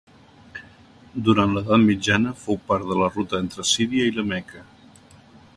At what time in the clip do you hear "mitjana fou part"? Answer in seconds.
1.91-2.89